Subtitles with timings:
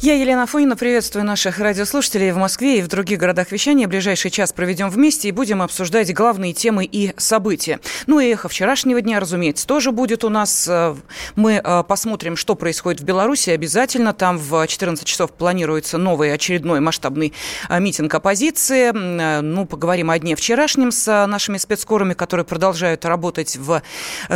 [0.00, 3.88] Я, Елена Афонина, приветствую наших радиослушателей в Москве и в других городах вещания.
[3.88, 7.80] Ближайший час проведем вместе и будем обсуждать главные темы и события.
[8.06, 10.68] Ну и эхо вчерашнего дня, разумеется, тоже будет у нас.
[10.68, 10.94] Э,
[11.34, 14.12] мы э, посмотрим, что происходит в Беларуси обязательно.
[14.12, 17.32] Там в 14 часов планируется новый очередной масштабный
[17.68, 18.92] э, митинг оппозиции.
[18.92, 23.82] Ну, поговорим о дне вчерашнем с нашими спецскорами, которые продолжают работать в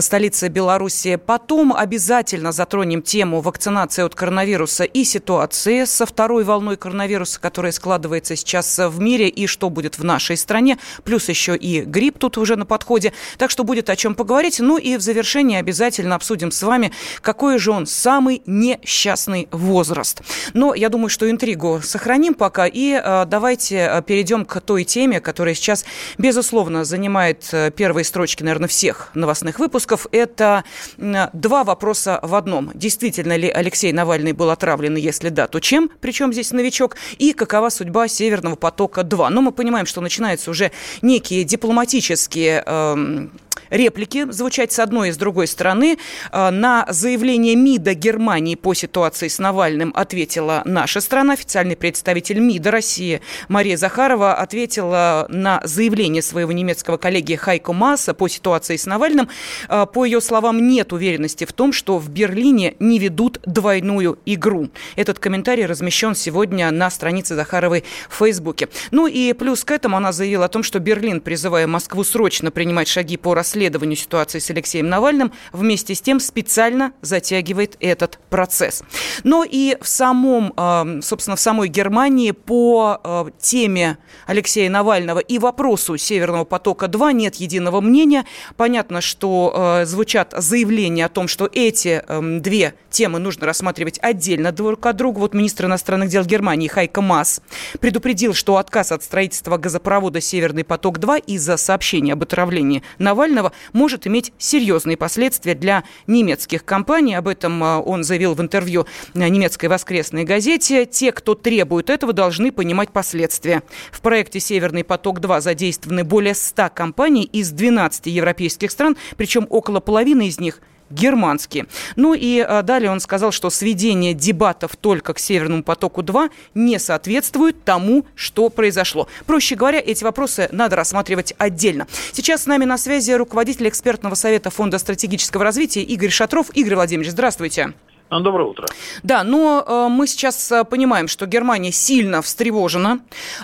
[0.01, 1.15] столице Беларуси.
[1.24, 7.73] Потом обязательно затронем тему вакцинации от коронавируса и ситуации ситуации со второй волной коронавируса, которая
[7.73, 10.79] складывается сейчас в мире, и что будет в нашей стране.
[11.05, 13.12] Плюс еще и грипп тут уже на подходе.
[13.38, 14.60] Так что будет о чем поговорить.
[14.60, 20.23] Ну и в завершении обязательно обсудим с вами, какой же он самый несчастный возраст.
[20.54, 22.66] Но я думаю, что интригу сохраним пока.
[22.66, 25.85] И э, давайте э, перейдем к той теме, которая сейчас,
[26.19, 30.07] безусловно, занимает э, первые строчки, наверное, всех новостных выпусков.
[30.13, 30.65] Это
[30.96, 32.71] два вопроса в одном.
[32.74, 37.32] Действительно ли Алексей Навальный был отравлен, если да, да, то чем, причем здесь новичок, и
[37.32, 39.29] какова судьба Северного потока-2.
[39.29, 40.71] Но мы понимаем, что начинаются уже
[41.02, 43.26] некие дипломатические э,
[43.70, 45.98] реплики звучать с одной и с другой стороны.
[46.30, 51.32] А, на заявление МИДа Германии по ситуации с Навальным ответила наша страна.
[51.32, 58.28] Официальный представитель МИДа России Мария Захарова ответила на заявление своего немецкого коллеги Хайко Масса по
[58.28, 59.28] ситуации с Навальным.
[59.68, 64.69] А, по ее словам, нет уверенности в том, что в Берлине не ведут двойную игру.
[64.97, 68.69] Этот комментарий размещен сегодня на странице Захаровой в Фейсбуке.
[68.91, 72.88] Ну и плюс к этому она заявила о том, что Берлин, призывая Москву срочно принимать
[72.88, 78.84] шаги по расследованию ситуации с Алексеем Навальным, вместе с тем специально затягивает этот процесс.
[79.25, 83.98] Но и в самом, а, собственно, в самой Германии по а, теме
[84.28, 88.25] Алексея Навального и вопросу Северного потока-2 нет единого мнения.
[88.56, 92.03] Понятно, что а, звучат заявления о том, что эти
[92.41, 95.19] две темы нужно рассматривать отдельно друг от друга.
[95.19, 97.41] Вот министр иностранных дел Германии Хайка Мас
[97.80, 104.06] предупредил, что отказ от строительства газопровода «Северный поток-2» из-за сообщения об отравлении Навального Навального может
[104.06, 107.15] иметь серьезные последствия для немецких компаний.
[107.15, 110.84] Об этом а, он заявил в интервью немецкой воскресной газете.
[110.84, 113.62] Те, кто требует этого, должны понимать последствия.
[113.91, 120.28] В проекте «Северный поток-2» задействованы более 100 компаний из 12 европейских стран, причем около половины
[120.28, 120.60] из них–
[120.92, 121.66] германские.
[121.97, 127.64] Ну и а, далее он сказал, что сведение дебатов только к Северному потоку-2 не соответствует
[127.64, 129.08] тому, что произошло.
[129.26, 131.86] Проще говоря, эти вопросы надо рассматривать отдельно.
[132.12, 136.50] Сейчас с нами на связи руководитель экспертного совета Фонда стратегического развития Игорь Шатров.
[136.54, 137.72] Игорь Владимирович, здравствуйте.
[138.12, 138.66] Ну, доброе утро.
[139.02, 142.98] Да, но э, мы сейчас э, понимаем, что Германия сильно встревожена.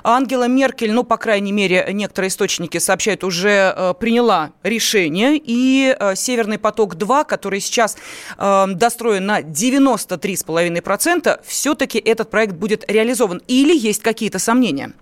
[0.05, 5.41] Ангела Меркель, ну, по крайней мере, некоторые источники сообщают, уже э, приняла решение.
[5.43, 7.97] И Северный поток-2, который сейчас
[8.37, 13.41] достроен на 93,5%, все-таки этот проект будет реализован.
[13.49, 14.93] Или есть какие-то сомнения?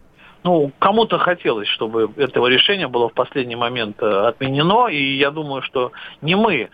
[0.44, 5.90] Ну, кому-то хотелось, чтобы этого решения было в последний момент отменено, и я думаю, что
[6.22, 6.68] не мы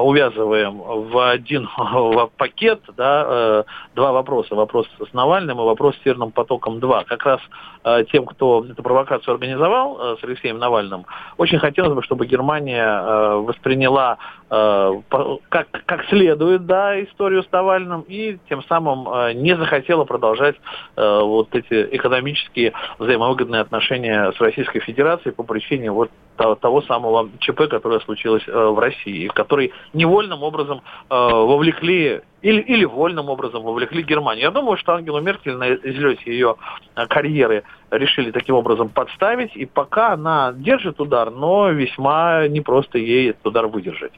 [0.00, 1.68] увязываем в один
[2.36, 3.64] пакет да, э,
[3.94, 4.54] два вопроса.
[4.54, 7.04] Вопрос с Навальным и вопрос с Северным потоком-2.
[7.04, 7.40] Как раз
[7.84, 14.18] э, тем, кто эту провокацию организовал с Алексеем Навальным, очень хотелось бы, чтобы Германия восприняла
[14.48, 19.06] как, как следует да, историю с Навальным и тем самым
[19.42, 20.56] не захотела продолжать
[20.96, 28.00] вот эти экономические взаимовыгодные отношения с Российской Федерацией по причине вот того самого ЧП, которое
[28.00, 34.44] случилось в России, который невольным образом э, вовлекли или, или вольным образом вовлекли Германию.
[34.44, 36.54] Я думаю, что Ангелу Меркель на излете ее
[36.94, 43.30] э, карьеры решили таким образом подставить, и пока она держит удар, но весьма непросто ей
[43.30, 44.12] этот удар выдержать.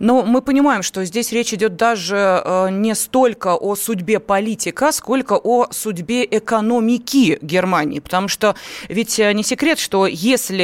[0.00, 5.34] Но мы понимаем, что здесь речь идет даже э, не столько о судьбе политика, сколько
[5.34, 8.56] о судьбе экономики Германии, потому что
[8.88, 10.58] ведь э, не секрет, что если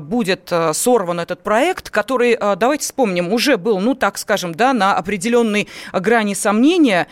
[0.00, 5.68] будет сорван этот проект, который, давайте вспомним, уже был, ну так скажем, да, на определенной
[5.92, 7.06] грани сомнения,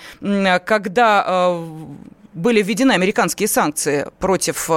[0.61, 1.57] когда
[2.35, 4.71] были введены американские санкции против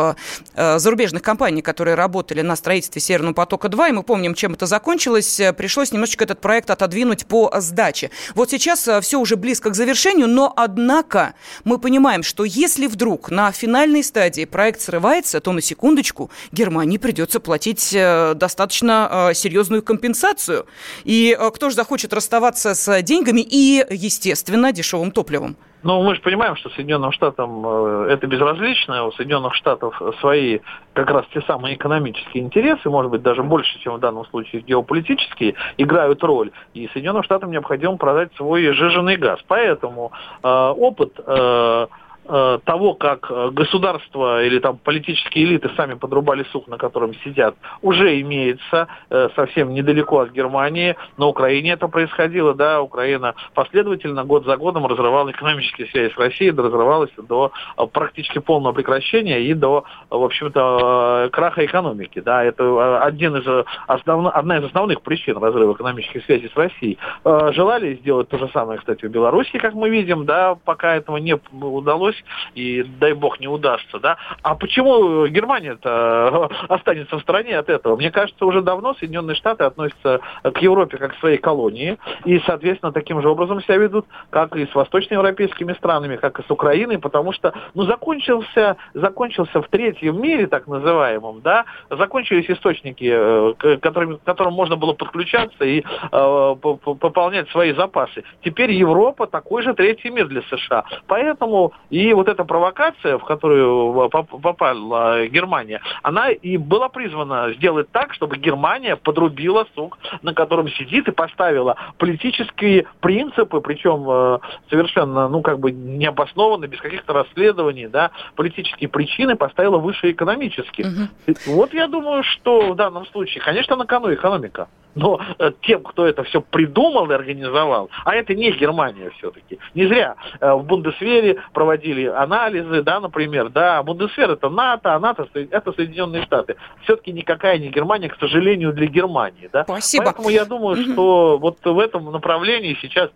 [0.55, 5.41] зарубежных компаний, которые работали на строительстве Северного потока-2, и мы помним, чем это закончилось.
[5.57, 8.11] Пришлось немножечко этот проект отодвинуть по сдаче.
[8.33, 13.51] Вот сейчас все уже близко к завершению, но, однако, мы понимаем, что если вдруг на
[13.51, 20.65] финальной стадии проект срывается, то, на секундочку, Германии придется платить достаточно серьезную компенсацию.
[21.03, 25.57] И кто же захочет расставаться с деньгами и, естественно, дешевым топливом?
[25.85, 29.05] Но мы же понимаем, что Соединенным Штатам э, это безразлично.
[29.05, 30.59] У Соединенных Штатов свои
[30.93, 35.53] как раз те самые экономические интересы, может быть, даже больше, чем в данном случае геополитические,
[35.77, 36.49] играют роль.
[36.73, 39.39] И Соединенным Штатам необходимо продать свой жиженый газ.
[39.47, 40.11] Поэтому
[40.41, 41.87] э, опыт Э,
[42.27, 48.19] того, как э, государство или там политические элиты сами подрубали сух, на котором сидят, уже
[48.21, 50.95] имеется э, совсем недалеко от Германии.
[51.17, 56.51] На Украине это происходило, да, Украина последовательно год за годом разрывала экономические связи с Россией,
[56.51, 57.51] разрывалась до
[57.93, 64.31] практически полного прекращения и до, в общем-то, краха экономики, да, это один из основ...
[64.33, 66.97] одна из основных причин разрыва экономических связей с Россией.
[67.23, 71.37] Желали сделать то же самое, кстати, в Беларуси, как мы видим, да, пока этого не
[71.61, 72.23] удалось удалось,
[72.55, 74.17] и дай бог не удастся, да.
[74.41, 77.95] А почему Германия-то останется в стороне от этого?
[77.95, 82.91] Мне кажется, уже давно Соединенные Штаты относятся к Европе как к своей колонии, и, соответственно,
[82.91, 87.33] таким же образом себя ведут, как и с восточноевропейскими странами, как и с Украиной, потому
[87.33, 94.17] что, ну, закончился, закончился в третьем мире, так называемом, да, закончились источники, э, к которым,
[94.17, 98.23] к которым можно было подключаться и э, пополнять свои запасы.
[98.43, 100.85] Теперь Европа такой же третий мир для США.
[101.07, 107.89] Поэтому и и вот эта провокация, в которую попала Германия, она и была призвана сделать
[107.91, 115.27] так, чтобы Германия подрубила сук, на котором сидит, и поставила политические принципы, причем э, совершенно,
[115.27, 120.85] ну, как бы необоснованно, без каких-то расследований, да, политические причины поставила выше экономических.
[120.85, 121.35] Угу.
[121.47, 126.05] Вот я думаю, что в данном случае, конечно, на кону экономика но э, тем, кто
[126.07, 129.59] это все придумал и организовал, а это не Германия все-таки.
[129.73, 135.27] Не зря э, в Бундесвере проводили анализы, да, например, да, Бундесвер это НАТО, а НАТО
[135.33, 136.55] это Соединенные Штаты.
[136.83, 139.63] Все-таки никакая не Германия, к сожалению, для Германии, да.
[139.63, 140.05] Спасибо.
[140.05, 143.09] Поэтому я думаю, что вот в этом направлении сейчас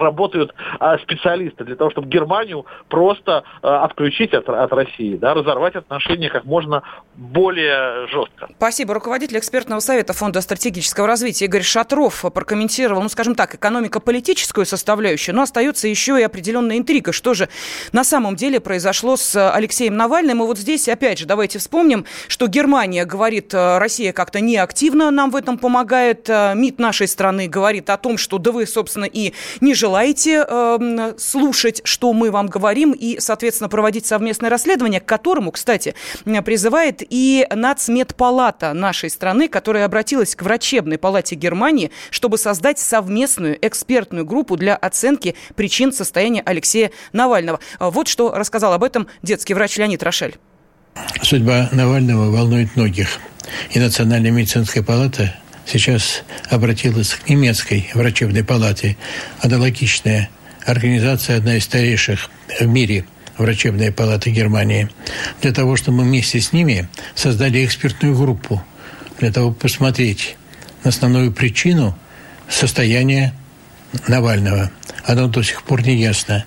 [0.00, 5.76] работают а, специалисты для того, чтобы Германию просто а, отключить от, от России, да, разорвать
[5.76, 6.82] отношения как можно
[7.14, 8.48] более жестко.
[8.56, 8.94] Спасибо.
[8.94, 15.42] Руководитель экспертного совета Фонда стратегического развития Игорь Шатров прокомментировал, ну, скажем так, экономико-политическую составляющую, но
[15.42, 17.12] остается еще и определенная интрига.
[17.12, 17.48] Что же
[17.92, 20.42] на самом деле произошло с Алексеем Навальным?
[20.42, 25.36] И вот здесь, опять же, давайте вспомним, что Германия говорит, Россия как-то неактивно нам в
[25.36, 26.28] этом помогает.
[26.28, 31.14] МИД нашей страны говорит о том, что да вы, собственно, и не желаете желаете э,
[31.16, 35.94] слушать, что мы вам говорим, и, соответственно, проводить совместное расследование, к которому, кстати,
[36.44, 44.26] призывает и Нацмедпалата нашей страны, которая обратилась к врачебной палате Германии, чтобы создать совместную экспертную
[44.26, 47.60] группу для оценки причин состояния Алексея Навального.
[47.78, 50.34] Вот что рассказал об этом детский врач Леонид Рошель.
[51.22, 53.20] Судьба Навального волнует многих.
[53.70, 55.32] И Национальная медицинская палата
[55.66, 58.96] сейчас обратилась к немецкой врачебной палате,
[59.40, 60.30] аналогичная
[60.64, 62.30] организация, одна из старейших
[62.60, 63.04] в мире–
[63.38, 64.88] врачебная палата Германии,
[65.42, 68.62] для того, чтобы мы вместе с ними создали экспертную группу,
[69.18, 70.36] для того, чтобы посмотреть
[70.84, 71.96] на основную причину
[72.48, 73.34] состояния
[74.08, 74.70] Навального.
[75.04, 76.44] Оно до сих пор не ясно.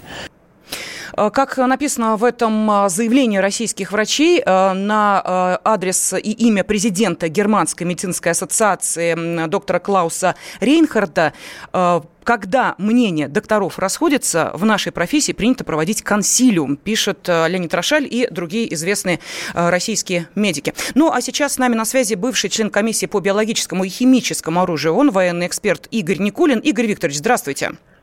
[1.20, 7.28] Э, как написано в этом э, заявлении российских врачей э, на адрес и имя президента
[7.28, 11.34] Германской медицинской ассоциации доктора Клауса Рейнхарда,
[12.24, 18.74] когда мнения докторов расходятся, в нашей профессии принято проводить консилиум, пишет Леонид Рошаль и другие
[18.74, 19.20] известные
[19.54, 20.74] российские медики.
[20.96, 24.96] Ну, а сейчас с нами на связи бывший член комиссии по биологическому и химическому оружию,
[24.96, 26.60] он военный эксперт Игорь Никулин.
[26.60, 27.66] Игорь Викторович, здравствуйте.
[27.68, 27.99] Здравствуйте,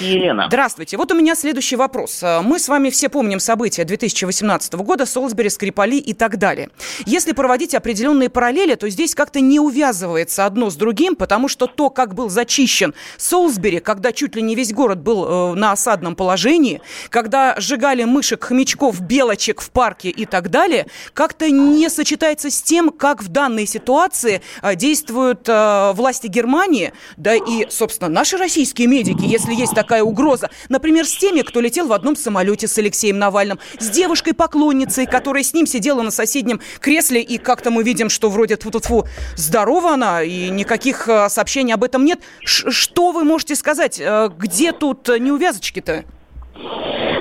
[0.00, 0.46] Елена.
[0.48, 0.96] Здравствуйте.
[0.96, 2.22] Вот у меня следующий вопрос.
[2.42, 6.70] Мы с вами все помним события 2018 года, Солсбери, Скрипали и так далее.
[7.04, 11.90] Если проводить определенные параллели, то здесь как-то не увязывается одно с другим, потому что то,
[11.90, 16.80] как был зачищен Солсбери, когда чуть ли не весь город был э, на осадном положении,
[17.10, 22.90] когда сжигали мышек, хомячков, белочек в парке и так далее, как-то не сочетается с тем,
[22.90, 29.25] как в данной ситуации э, действуют э, власти Германии, да и, собственно, наши российские медики,
[29.26, 30.50] если есть такая угроза.
[30.68, 35.52] Например, с теми, кто летел в одном самолете с Алексеем Навальным, с девушкой-поклонницей, которая с
[35.54, 39.06] ним сидела на соседнем кресле, и как-то мы видим, что вроде тьфу -тьфу,
[39.36, 42.20] здорова она, и никаких э, сообщений об этом нет.
[42.44, 44.00] Ш что вы можете сказать?
[44.00, 46.04] Э, где тут неувязочки-то?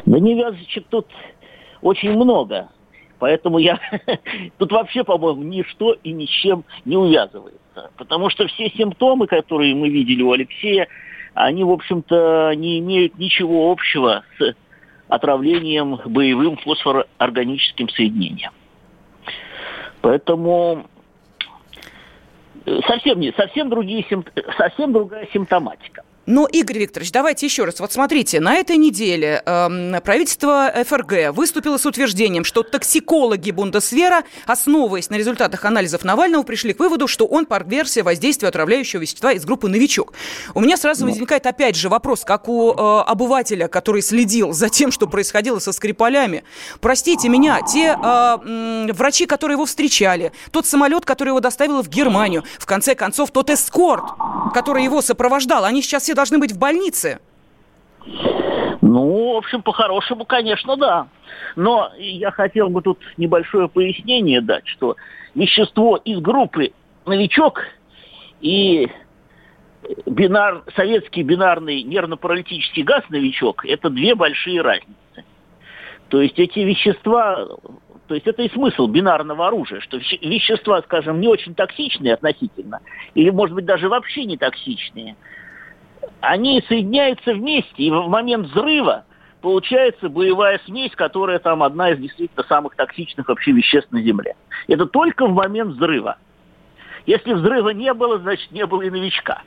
[0.05, 1.07] Да неувязочек тут
[1.81, 2.69] очень много.
[3.19, 3.79] Поэтому я
[4.57, 7.89] тут вообще, по-моему, ничто и ни с чем не увязывается.
[7.97, 10.87] Потому что все симптомы, которые мы видели у Алексея,
[11.35, 14.55] они, в общем-то, не имеют ничего общего с
[15.07, 18.51] отравлением боевым фосфороорганическим соединением.
[20.01, 20.87] Поэтому
[22.65, 24.05] э, совсем, не, совсем, другие,
[24.57, 26.04] совсем другая симптоматика.
[26.25, 27.79] Но, Игорь Викторович, давайте еще раз.
[27.79, 35.09] Вот смотрите, на этой неделе э, правительство ФРГ выступило с утверждением, что токсикологи Бундесвера, основываясь
[35.11, 39.69] на результатах анализов Навального, пришли к выводу, что он подвергся воздействию отравляющего вещества из группы
[39.69, 40.13] «Новичок».
[40.55, 41.11] У меня сразу ну.
[41.11, 45.71] возникает опять же вопрос, как у э, обывателя, который следил за тем, что происходило со
[45.71, 46.43] Скрипалями.
[46.81, 51.87] Простите меня, те э, э, врачи, которые его встречали, тот самолет, который его доставил в
[51.87, 54.05] Германию, в конце концов, тот эскорт,
[54.55, 57.19] который его сопровождал, они сейчас все должны быть в больнице.
[58.81, 61.07] Ну, в общем, по-хорошему, конечно, да.
[61.55, 64.95] Но я хотел бы тут небольшое пояснение дать, что
[65.33, 66.71] вещество из группы
[67.05, 67.61] «Новичок»
[68.41, 68.87] и
[70.05, 75.25] бинар, советский бинарный нервно-паралитический газ «Новичок»– это две большие разницы.
[76.09, 77.47] То есть эти вещества,
[78.07, 82.81] то есть это и смысл бинарного оружия, что вещества, скажем, не очень токсичные относительно,
[83.15, 85.15] или, может быть, даже вообще не токсичные–
[86.21, 89.05] они соединяются вместе, и в момент взрыва
[89.41, 94.35] получается боевая смесь, которая там одна из действительно самых токсичных вообще веществ на Земле.
[94.67, 96.17] Это только в момент взрыва.
[97.05, 99.43] Если взрыва не было, значит не было и новичка.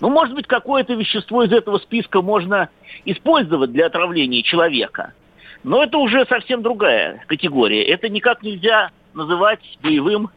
[0.00, 2.68] Ну, может быть, какое-то вещество из этого списка можно
[3.04, 5.12] использовать для отравления человека.
[5.64, 7.82] Но это уже совсем другая категория.
[7.82, 10.30] Это никак нельзя называть боевым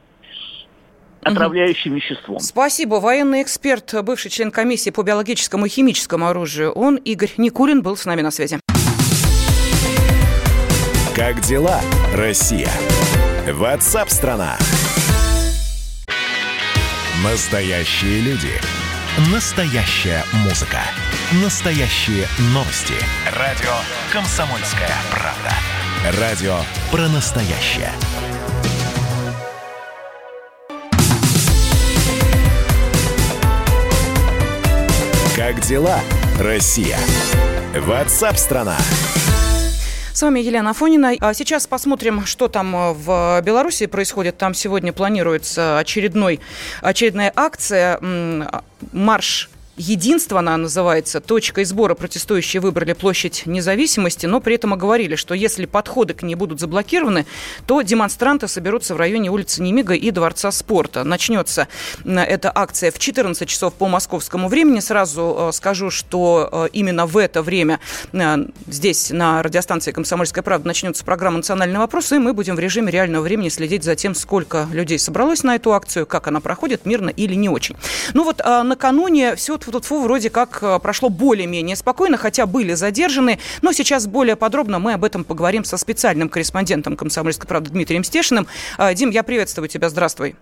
[1.24, 2.40] отравляющим веществом.
[2.40, 2.96] Спасибо.
[2.96, 6.72] Военный эксперт, бывший член комиссии по биологическому и химическому оружию.
[6.72, 8.60] Он, Игорь Никулин, был с нами на связи.
[11.16, 11.82] Как дела,
[12.16, 12.70] Россия?
[13.48, 14.58] Ватсап-страна!
[17.24, 18.50] Настоящие люди.
[19.32, 20.80] Настоящая музыка.
[21.44, 22.96] Настоящие новости.
[23.38, 23.74] Радио
[24.12, 26.20] «Комсомольская правда».
[26.20, 26.56] Радио
[26.92, 27.92] про настоящее.
[35.52, 36.00] Как дела,
[36.40, 36.98] Россия?
[37.76, 38.78] Ватсап-страна!
[40.14, 41.14] С вами Елена Афонина.
[41.20, 44.38] А сейчас посмотрим, что там э, в Беларуси происходит.
[44.38, 46.40] Там сегодня планируется очередной,
[46.82, 48.00] очередная акция
[48.94, 51.22] «Марш Единство она называется.
[51.22, 56.36] Точкой сбора протестующие выбрали площадь независимости, но при этом оговорили, что если подходы к ней
[56.36, 57.26] будут заблокированы,
[57.68, 61.06] то демонстранты соберутся в районе улицы Немига и Дворца спорта.
[61.06, 61.70] Начнется
[62.06, 64.82] эта акция в 14 часов по московскому времени.
[64.82, 67.80] Сразу э, скажу, что э, именно в это время
[68.12, 72.92] э, здесь на радиостанции «Комсомольская правда» начнется программа «Национальный вопрос», и мы будем в режиме
[72.92, 77.10] реального времени следить за тем, сколько людей собралось на эту акцию, как она проходит, мирно
[77.10, 77.78] или не очень.
[78.14, 83.40] Ну вот накануне все тьфу вроде как э, прошло более-менее спокойно, хотя были задержаны.
[83.62, 88.48] Но сейчас более подробно мы об этом поговорим со специальным корреспондентом «Комсомольской правды» Дмитрием Стешиным.
[88.78, 89.90] Э, Дим, я приветствую тебя.
[89.90, 90.36] Здравствуй.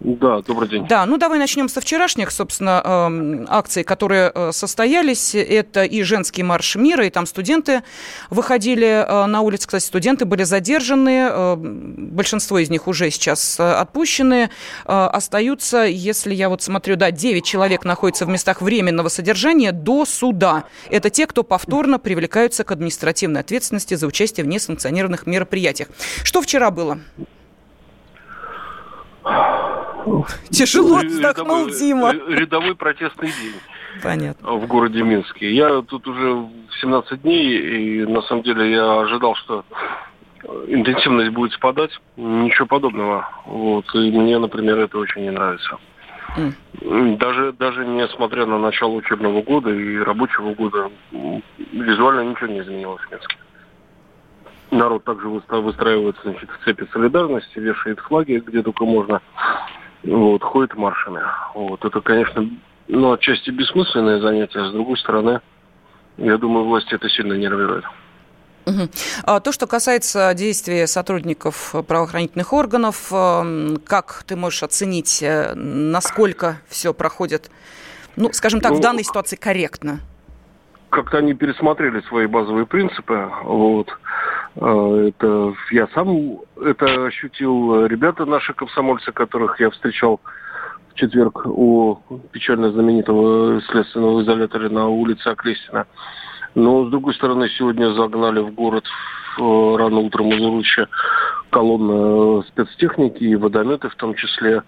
[0.00, 0.86] Да, добрый день.
[0.88, 5.34] Да, ну давай начнем со вчерашних, собственно, э, акций, которые э, состоялись.
[5.34, 7.82] Это и женский марш мира, и там студенты
[8.28, 9.66] выходили э, на улицы.
[9.68, 14.50] Кстати, студенты были задержаны, большинство из них уже сейчас отпущены.
[14.84, 20.64] Остаются, если я вот смотрю, да, 9 человек находятся в местах временного содержания до суда.
[20.90, 25.88] Это те, кто повторно привлекаются к административной ответственности за участие в несанкционированных мероприятиях.
[26.24, 26.98] Что вчера было?
[30.50, 32.12] Тяжело вздохнул Дима.
[32.12, 33.54] Рядовой протестный день.
[34.02, 34.52] Понятно.
[34.52, 35.52] В городе Минске.
[35.54, 36.48] Я тут уже
[36.80, 39.64] 17 дней, и на самом деле я ожидал, что
[40.66, 41.90] интенсивность будет спадать.
[42.16, 43.28] Ничего подобного.
[43.46, 43.86] Вот.
[43.94, 45.78] И мне, например, это очень не нравится.
[46.36, 47.16] Mm.
[47.18, 50.90] Даже, даже несмотря на начало учебного года и рабочего года,
[51.72, 53.36] визуально ничего не изменилось в Минске.
[54.72, 59.22] Народ также выстраивается значит, в цепи солидарности, вешает флаги где только можно
[60.04, 61.22] вот, ходит маршами.
[61.54, 62.48] Вот, это, конечно,
[62.88, 65.40] ну, отчасти бессмысленное занятие, а с другой стороны,
[66.18, 67.84] я думаю, власти это сильно нервирует.
[69.24, 76.60] А то, что касается действий сотрудников правоохранительных органов, эм, как ты можешь оценить, э, насколько
[76.68, 77.50] все проходит,
[78.16, 80.00] ну, скажем так, ну, в данной ситуации корректно?
[80.88, 83.30] Как-то они пересмотрели свои базовые принципы.
[83.42, 83.88] Вот.
[84.60, 87.86] А, это я сам это ощутил.
[87.86, 90.20] Ребята наши комсомольцы, которых я встречал
[90.90, 92.00] в четверг у
[92.32, 95.86] печально знаменитого следственного изолятора на улице Оклестина.
[96.54, 98.84] Но, с другой стороны, сегодня загнали в город
[99.36, 100.88] рано утром из Уруча
[101.50, 104.62] колонна спецтехники и водометы в том числе.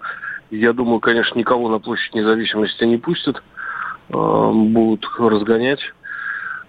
[0.50, 3.42] Я думаю, конечно, никого на площадь независимости не пустят.
[4.08, 5.80] Будут разгонять.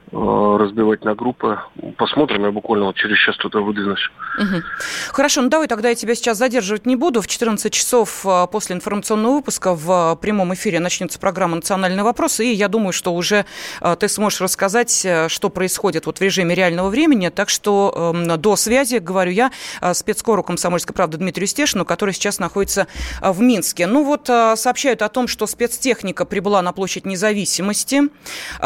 [0.10, 1.60] Э, разбивать на группы.
[1.98, 4.10] Посмотрим, я буквально вот через час туда выдвинусь.
[4.38, 4.64] Угу.
[5.12, 7.22] Хорошо, ну давай тогда я тебя сейчас задерживать не буду.
[7.22, 12.54] В 14 часов э, после информационного выпуска в прямом эфире начнется программа «Национальные вопросы», и
[12.54, 13.46] я думаю, что уже
[13.82, 17.28] э, ты сможешь рассказать, что происходит вот в режиме реального времени.
[17.28, 19.52] Так что эм, до связи, говорю я,
[19.92, 22.88] спецкору «Комсомольской правды» Дмитрию Стешину, который сейчас находится
[23.22, 23.88] в Минске.
[23.88, 28.04] Ну вот сообщают о том, что спецтехника прибыла на площадь независимости.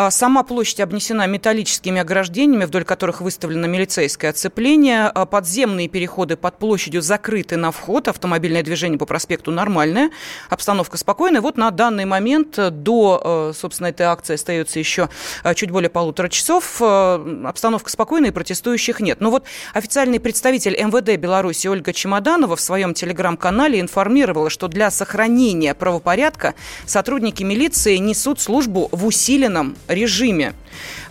[0.09, 5.07] Сама площадь обнесена металлическими ограждениями, вдоль которых выставлено милицейское оцепление.
[5.07, 8.07] А подземные переходы под площадью закрыты на вход.
[8.07, 10.11] Автомобильное движение по проспекту нормальное.
[10.49, 11.41] Обстановка спокойная.
[11.41, 15.09] Вот на данный момент до, э, собственно, этой акции остается еще
[15.43, 16.77] э, чуть более полутора часов.
[16.81, 19.21] Э, обстановка спокойная и протестующих нет.
[19.21, 25.73] Но вот официальный представитель МВД Беларуси Ольга Чемоданова в своем телеграм-канале информировала, что для сохранения
[25.73, 30.53] правопорядка сотрудники милиции несут службу в усиленном режиме.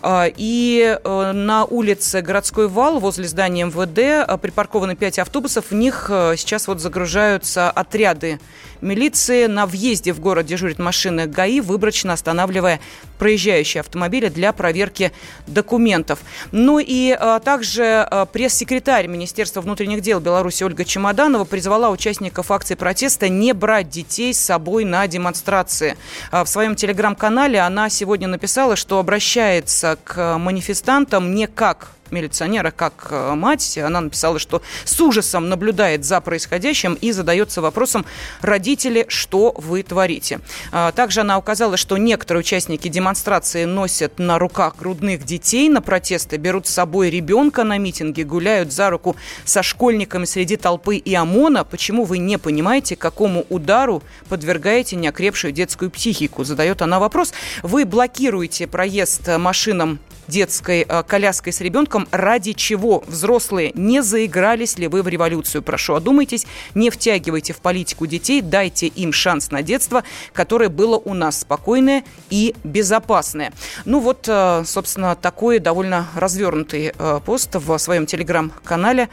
[0.03, 5.67] А, и э, на улице Городской вал возле здания МВД э, припаркованы пять автобусов.
[5.71, 8.41] В них э, сейчас вот загружаются отряды
[8.83, 9.47] милиции.
[9.47, 12.81] На въезде в город дежурит машины ГАИ, выборочно останавливая
[13.19, 15.13] проезжающие автомобили для проверки
[15.47, 16.21] документов.
[16.53, 23.53] Ну и также пресс-секретарь Министерства внутренних дел Беларуси Ольга Чемоданова призвала участников акции протеста не
[23.53, 25.97] брать детей с собой на демонстрации.
[26.33, 33.35] В своем телеграм-канале она сегодня написала, что обращается к манифестантам не как милиционера, как э,
[33.35, 33.79] мать.
[33.79, 38.05] Она написала, что с ужасом наблюдает за происходящим и задается вопросом,
[38.41, 40.41] родители, что вы творите.
[40.73, 46.37] А, также она указала, что некоторые участники демонстрации носят на руках грудных детей на протесты,
[46.37, 51.65] берут с собой ребенка на митинги, гуляют за руку со школьниками среди толпы и ОМОНа.
[51.65, 56.45] Почему вы не понимаете, какому удару подвергаете неокрепшую детскую психику?
[56.45, 57.33] Задает она вопрос.
[57.63, 59.99] Вы блокируете проезд машинам
[60.31, 65.63] детской э, коляской с ребенком, ради чего взрослые не заигрались ли вы в революцию?
[65.63, 71.15] Прошу, одумайтесь, не втягивайте в политику детей, дайте им шанс на детство, которое было у
[71.15, 73.53] нас спокойное и безопасное.
[73.85, 79.09] Ну вот, э, собственно, такой довольно развернутый э, пост в своем телеграм-канале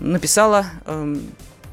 [0.00, 1.22] написала эм,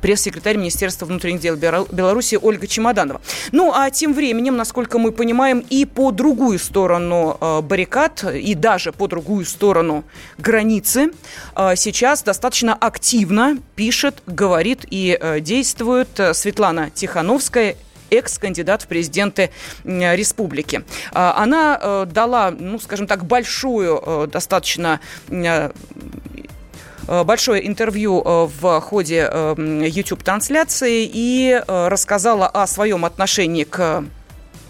[0.05, 3.21] пресс-секретарь Министерства внутренних дел Беларуси Ольга Чемоданова.
[3.51, 8.91] Ну, а тем временем, насколько мы понимаем, и по другую сторону э, баррикад, и даже
[8.91, 10.03] по другую сторону
[10.37, 11.11] границы
[11.55, 17.75] э, сейчас достаточно активно пишет, говорит и э, действует Светлана Тихановская,
[18.11, 19.49] экс-кандидат в президенты
[19.83, 20.83] республики.
[21.11, 24.99] Она дала, ну, скажем так, большую достаточно
[27.07, 34.03] большое интервью э, в ходе YouTube-трансляции и э, рассказала о своем отношении к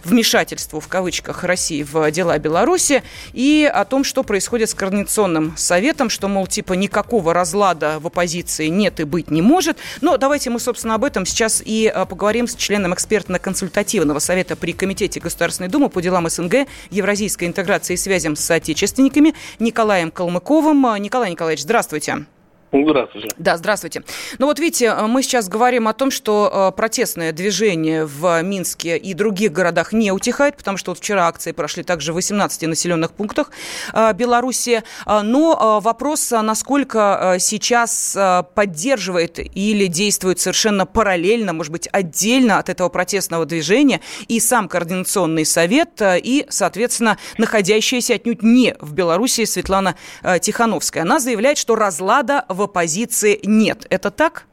[0.06, 6.10] вмешательству в кавычках России в дела Беларуси и о том, что происходит с Координационным советом,
[6.10, 9.78] что, мол, типа никакого разлада в оппозиции нет и быть не может.
[10.02, 15.20] Но давайте мы, собственно, об этом сейчас и поговорим с членом экспертно-консультативного совета при Комитете
[15.20, 21.02] Государственной Думы по делам СНГ, евразийской интеграции и связям с соотечественниками Николаем Калмыковым.
[21.02, 22.26] Николай Николаевич, здравствуйте.
[22.72, 23.30] Здравствуйте.
[23.38, 24.04] Да, здравствуйте.
[24.38, 29.14] Ну вот видите, мы сейчас говорим о том, что э, протестное движение в Минске и
[29.14, 33.52] других городах не утихает, потому что вот вчера акции прошли также в 18 населенных пунктах
[33.94, 34.84] э, Беларуси.
[35.06, 38.18] Э, но вопрос, насколько сейчас
[38.56, 45.46] поддерживает или действует совершенно параллельно, может быть, отдельно от этого протестного движения и сам Координационный
[45.46, 49.96] совет, и, соответственно, находящаяся отнюдь не в Беларуси Светлана
[50.42, 51.04] Тихановская.
[51.04, 53.86] Она заявляет, что разлада в оппозиции нет.
[53.90, 54.48] Это так?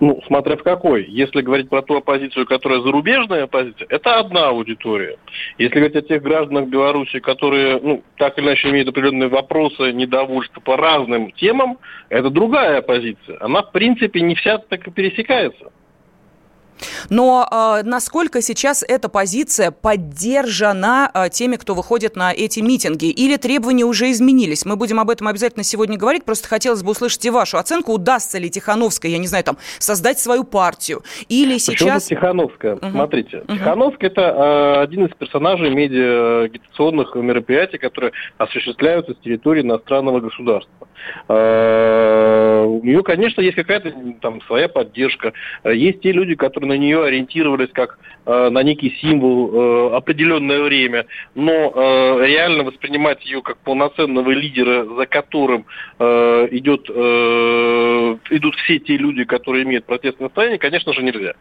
[0.00, 1.04] Ну, смотря в какой.
[1.08, 5.18] Если говорить про ту оппозицию, которая зарубежная оппозиция, это одна аудитория.
[5.58, 10.60] Если говорить о тех гражданах Беларуси, которые, ну, так или иначе имеют определенные вопросы, недовольства
[10.60, 13.38] по разным темам, это другая оппозиция.
[13.40, 15.72] Она, в принципе, не вся так и пересекается.
[17.10, 23.06] Но э, насколько сейчас эта позиция поддержана э, теми, кто выходит на эти митинги?
[23.06, 24.64] Или требования уже изменились?
[24.64, 26.24] Мы будем об этом обязательно сегодня говорить.
[26.24, 27.92] Просто хотелось бы услышать и вашу оценку.
[27.92, 31.02] Удастся ли Тихановской, я не знаю, там, создать свою партию?
[31.28, 32.04] Или Почему сейчас...
[32.06, 32.76] Тихановская?
[32.76, 32.90] Угу.
[32.90, 33.54] Смотрите, угу.
[33.54, 40.87] Тихановская– это э, один из персонажей медиа-агитационных мероприятий, которые осуществляются с территории иностранного государства.
[41.28, 45.32] Э, у нее, конечно, есть какая-то там своя поддержка.
[45.64, 51.06] Есть те люди, которые на нее ориентировались как Э, на некий символ э, определенное время,
[51.34, 55.64] но реально воспринимать ее как полноценного лидера, за которым
[55.98, 61.34] идет, идут все те люди, которые имеют протестное настроение, конечно же, нельзя.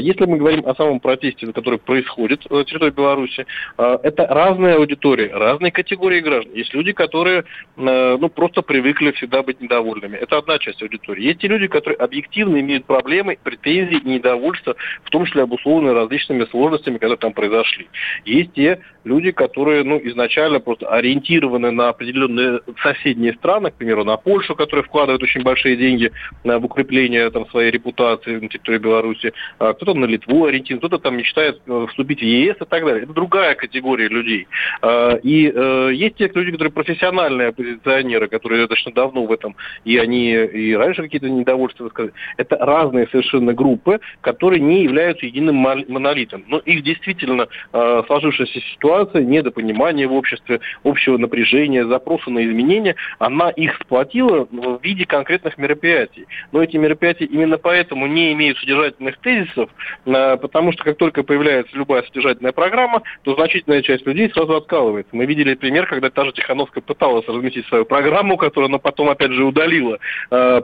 [0.00, 5.70] Если мы говорим о самом протесте, который происходит на территории Беларуси, это разная аудитория, разные
[5.70, 6.54] категории граждан.
[6.54, 7.44] Есть люди, которые
[7.76, 10.16] ну, просто привыкли всегда быть недовольными.
[10.16, 11.24] Это одна часть аудитории.
[11.24, 16.98] Есть те люди, которые объективно имеют проблемы, претензии недовольство, в том числе обусловленные различными сложностями,
[16.98, 17.88] которые там произошли.
[18.24, 24.16] Есть те люди, которые ну, изначально просто ориентированы на определенные соседние страны, к примеру, на
[24.16, 26.12] Польшу, которая вкладывает очень большие деньги
[26.44, 31.16] в укрепление там, своей репутации на территории Беларуси, а кто-то на Литву ориентирован, кто-то там
[31.16, 33.02] мечтает э, вступить в ЕС и так далее.
[33.02, 34.46] Это другая категория людей.
[34.80, 39.96] А, и э, есть те люди, которые профессиональные оппозиционеры, которые достаточно давно в этом, и
[39.98, 42.14] они и раньше какие-то недовольства высказывали.
[42.36, 46.44] Это разные совершенно группы, которые не являются единым монолитом.
[46.46, 53.50] Но их действительно э, сложившаяся ситуация, недопонимание в обществе, общего напряжения, запроса на изменения, она
[53.50, 56.26] их сплотила в виде конкретных мероприятий.
[56.52, 59.70] Но эти мероприятия именно поэтому не имеют содержательных тезисов,
[60.06, 65.14] э, потому что как только появляется любая содержательная программа, то значительная часть людей сразу откалывается.
[65.14, 69.30] Мы видели пример, когда та же Тихановская пыталась разместить свою программу, которую она потом опять
[69.30, 69.98] же удалила,
[70.30, 70.60] э,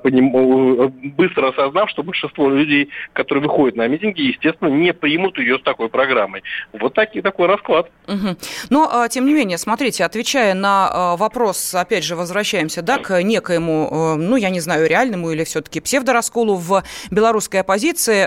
[1.16, 5.88] быстро осознав, что большинство людей, которые выходят на митинги, естественно, не примут ее с такой
[5.88, 6.42] программой.
[6.72, 7.88] Вот таки, такой расклад.
[8.08, 8.36] Угу.
[8.70, 13.22] Но, а, тем не менее, смотрите, отвечая на а, вопрос, опять же, возвращаемся да, к
[13.22, 18.26] некоему, а, ну, я не знаю, реальному или все-таки псевдорасколу в белорусской оппозиции,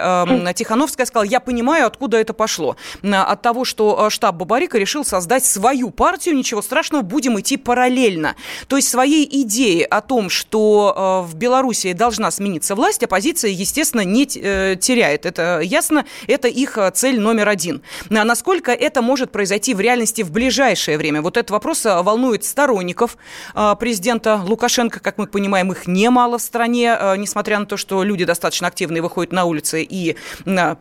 [0.53, 2.77] Тихановская сказала, я понимаю, откуда это пошло.
[3.03, 8.35] От того, что штаб Бабарика решил создать свою партию, ничего страшного, будем идти параллельно.
[8.67, 14.29] То есть своей идеи о том, что в Беларуси должна смениться власть, оппозиция, естественно, не
[14.35, 15.25] э, теряет.
[15.25, 17.81] Это ясно, это их цель номер один.
[18.11, 21.21] А насколько это может произойти в реальности в ближайшее время?
[21.21, 23.17] Вот этот вопрос а, волнует сторонников
[23.55, 24.99] а, президента Лукашенко.
[24.99, 29.33] Как мы понимаем, их немало в стране, несмотря на то, что люди достаточно активные выходят
[29.33, 30.15] на улицы и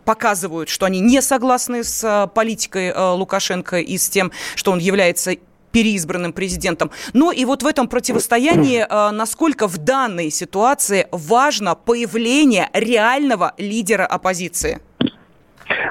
[0.04, 5.36] показывают, что они не согласны с политикой Лукашенко и с тем, что он является
[5.78, 6.90] переизбранным президентом.
[7.14, 14.80] Но и вот в этом противостоянии, насколько в данной ситуации важно появление реального лидера оппозиции?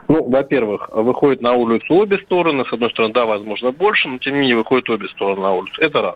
[0.10, 2.66] Ну, во-первых, выходят на улицу обе стороны.
[2.66, 5.82] С одной стороны, да, возможно, больше, но тем не менее выходят обе стороны на улицу.
[5.82, 6.16] Это раз.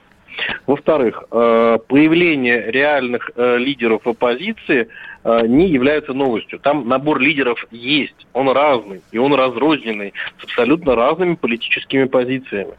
[0.68, 4.88] Во-вторых, э, появление реальных э, лидеров оппозиции
[5.24, 6.60] э, не является новостью.
[6.60, 12.74] Там набор лидеров есть, он разный, и он разрозненный, с абсолютно разными политическими позициями.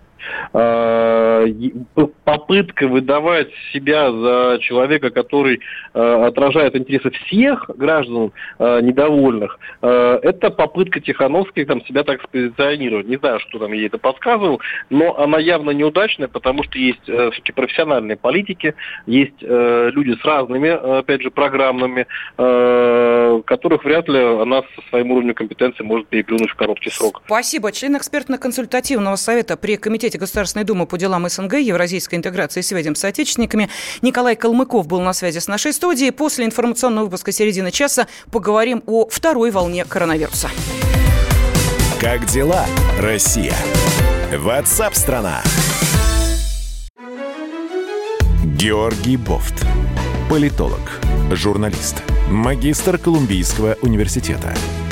[0.53, 1.47] Э,
[2.25, 5.61] попытка выдавать себя за человека, который
[5.95, 13.09] э, отражает интересы всех граждан э, недовольных, это попытка Тихановской там, себя так спозиционировать.
[13.09, 17.53] Не знаю, что там ей это подсказывал, но она явно неудачная, потому что есть все-таки
[17.53, 18.75] профессиональные политики,
[19.07, 22.07] есть люди с разными, опять же, программными,
[22.37, 27.23] которых вряд ли она со своим уровнем компетенции может переплюнуть в короткий срок.
[27.27, 27.73] Спасибо.
[27.73, 32.95] Член экспертно-консультативного совета при Комитете Комитете Государственной Думы по делам СНГ, Евразийской интеграции и связям
[32.95, 33.71] с соотечественниками.
[34.03, 36.13] Николай Калмыков был на связи с нашей студией.
[36.13, 40.51] После информационного выпуска середины часа поговорим о второй волне коронавируса.
[42.01, 42.67] Как дела,
[42.99, 43.55] Россия?
[44.37, 45.43] Ватсап-страна!
[48.45, 49.65] Георгий Бофт.
[50.29, 54.55] Политолог, журналист, магистр Колумбийского университета–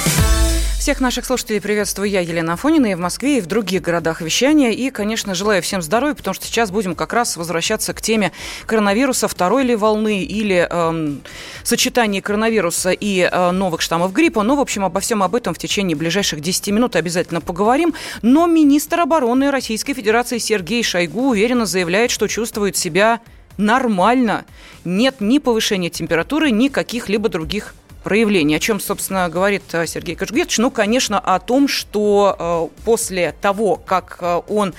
[0.81, 4.71] всех наших слушателей приветствую я, Елена Афонина, и в Москве, и в других городах вещания.
[4.71, 8.31] И, конечно, желаю всем здоровья, потому что сейчас будем как раз возвращаться к теме
[8.65, 11.21] коронавируса, второй ли волны или эм,
[11.61, 14.41] сочетания коронавируса и э, новых штаммов гриппа.
[14.41, 17.93] Ну, в общем, обо всем об этом в течение ближайших 10 минут обязательно поговорим.
[18.23, 23.21] Но министр обороны Российской Федерации Сергей Шойгу уверенно заявляет, что чувствует себя
[23.57, 24.45] нормально.
[24.83, 28.55] Нет ни повышения температуры, ни каких-либо других проявлений.
[28.55, 30.57] О чем, собственно, говорит э, Сергей Кашгетович?
[30.57, 34.73] Ну, конечно, о том, что э, после того, как э, он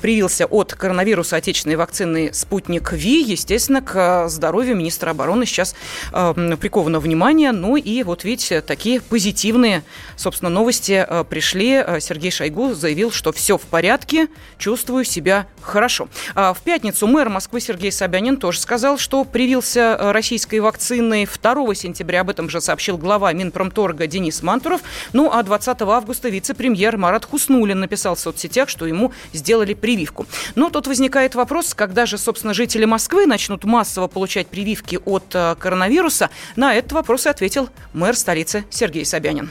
[0.00, 5.74] привился от коронавируса отечественной вакцины «Спутник Ви», естественно, к здоровью министра обороны сейчас
[6.12, 7.52] приковано внимание.
[7.52, 9.82] Ну и вот видите, такие позитивные,
[10.16, 11.82] собственно, новости пришли.
[12.00, 16.08] Сергей Шойгу заявил, что все в порядке, чувствую себя хорошо.
[16.34, 22.20] А в пятницу мэр Москвы Сергей Собянин тоже сказал, что привился российской вакциной 2 сентября.
[22.20, 24.80] Об этом же сообщил глава Минпромторга Денис Мантуров.
[25.12, 30.26] Ну а 20 августа вице-премьер Марат Хуснулин написал в соцсетях, что ему сделали прививку.
[30.54, 35.54] Но тут возникает вопрос, когда же, собственно, жители Москвы начнут массово получать прививки от э,
[35.58, 36.30] коронавируса.
[36.56, 39.50] На этот вопрос и ответил мэр столицы Сергей Собянин.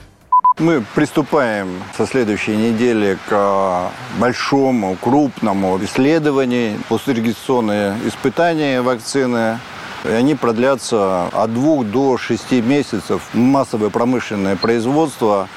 [0.60, 9.60] Мы приступаем со следующей недели к большому, крупному исследованию, пострегистрационные испытания вакцины
[10.04, 13.22] и они продлятся от двух до шести месяцев.
[13.34, 15.48] Массовое промышленное производство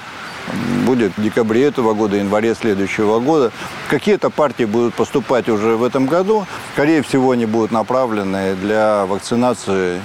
[0.84, 3.50] будет в декабре этого года, январе следующего года.
[3.88, 6.46] Какие-то партии будут поступать уже в этом году.
[6.74, 10.00] Скорее всего, они будут направлены для вакцинации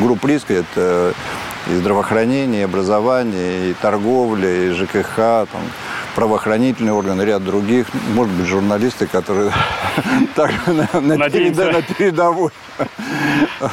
[0.00, 0.54] групп риска.
[0.54, 1.14] Это
[1.70, 5.62] и здравоохранение, и образование, и торговля, и ЖКХ, там,
[6.20, 9.50] правоохранительные органы, ряд других, может быть, журналисты, которые
[10.34, 12.50] так, на, на, переда, на передовой.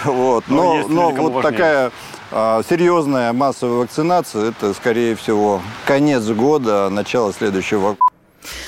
[0.06, 0.46] Вот.
[0.48, 1.92] Но, но, но вот такая
[2.32, 8.07] а, серьезная массовая вакцинация, это, скорее всего, конец года, начало следующего года.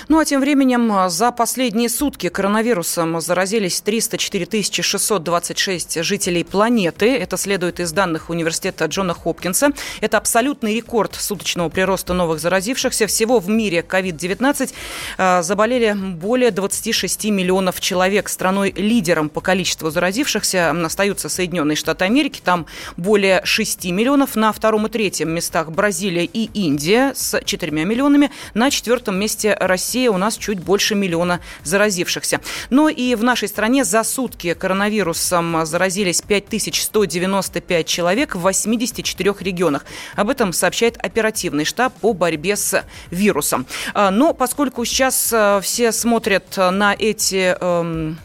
[0.07, 7.15] Ну а тем временем а, за последние сутки коронавирусом заразились 304 626 жителей планеты.
[7.15, 9.69] Это следует из данных университета Джона Хопкинса.
[10.01, 13.07] Это абсолютный рекорд суточного прироста новых заразившихся.
[13.07, 14.73] Всего в мире COVID-19
[15.17, 18.29] а, заболели более 26 миллионов человек.
[18.29, 22.41] Страной лидером по количеству заразившихся остаются Соединенные Штаты Америки.
[22.43, 22.65] Там
[22.97, 24.35] более 6 миллионов.
[24.35, 28.31] На втором и третьем местах Бразилия и Индия с 4 миллионами.
[28.53, 32.41] На четвертом месте Россия у нас чуть больше миллиона заразившихся.
[32.69, 39.85] Но и в нашей стране за сутки коронавирусом заразились 5195 человек в 84 регионах.
[40.15, 43.65] Об этом сообщает оперативный штаб по борьбе с вирусом.
[43.93, 48.17] А, но поскольку сейчас э, все смотрят на эти эм,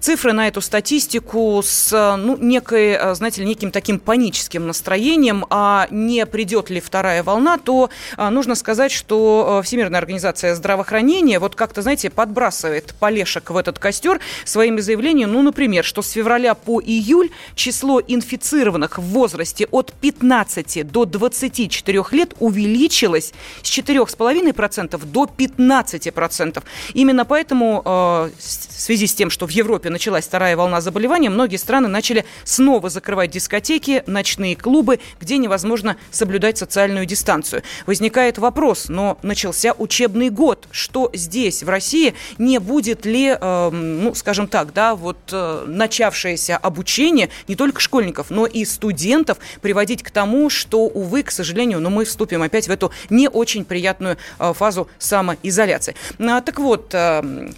[0.00, 5.86] цифры на эту статистику с ну, некой, э, знаете ли, неким таким паническим настроением, а
[5.90, 11.54] не придет ли вторая волна, то а, нужно сказать, что э, Всемирная организация здравоохранения вот
[11.54, 16.80] как-то, знаете, подбрасывает полешек в этот костер своими заявлениями, ну, например, что с февраля по
[16.80, 26.62] июль число инфицированных в возрасте от 15 до 24 лет увеличилось с 4,5% до 15%.
[26.94, 31.56] Именно поэтому э, в связи с тем, что в Европе началась вторая волна заболевания, многие
[31.56, 37.62] страны начали снова закрывать дискотеки, ночные клубы, где невозможно соблюдать социальную дистанцию.
[37.86, 40.66] Возникает вопрос, но начался учебный год.
[40.70, 46.56] Что здесь, в России, не будет ли, э, ну, скажем так, да, вот э, начавшееся
[46.56, 51.90] обучение не только школьников, но и студентов приводить к тому, что, увы, к сожалению, но
[51.90, 55.94] мы вступим опять в эту не очень приятную э, фазу самоизоляции.
[56.18, 57.50] А, так вот, э,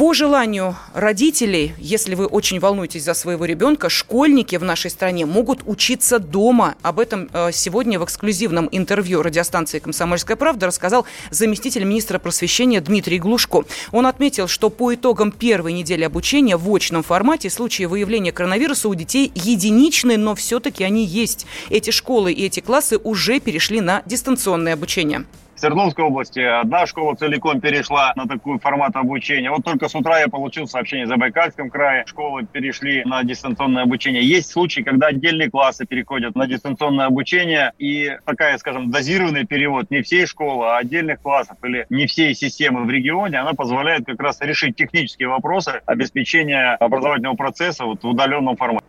[0.00, 5.60] по желанию родителей, если вы очень волнуетесь за своего ребенка, школьники в нашей стране могут
[5.66, 6.76] учиться дома.
[6.80, 13.18] Об этом э, сегодня в эксклюзивном интервью радиостанции «Комсомольская правда» рассказал заместитель министра просвещения Дмитрий
[13.18, 13.64] Глушко.
[13.92, 18.94] Он отметил, что по итогам первой недели обучения в очном формате случаи выявления коронавируса у
[18.94, 21.44] детей единичны, но все-таки они есть.
[21.68, 25.26] Эти школы и эти классы уже перешли на дистанционное обучение.
[25.60, 29.50] Свердловской области одна школа целиком перешла на такой формат обучения.
[29.50, 32.04] Вот только с утра я получил сообщение за Байкальском крае.
[32.06, 34.26] Школы перешли на дистанционное обучение.
[34.26, 37.74] Есть случаи, когда отдельные классы переходят на дистанционное обучение.
[37.76, 42.86] И такая, скажем, дозированный перевод не всей школы, а отдельных классов или не всей системы
[42.86, 48.56] в регионе, она позволяет как раз решить технические вопросы обеспечения образовательного процесса вот в удаленном
[48.56, 48.86] формате.